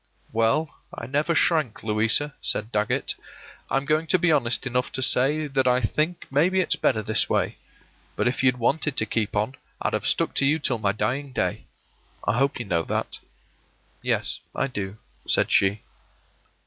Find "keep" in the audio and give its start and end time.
9.05-9.35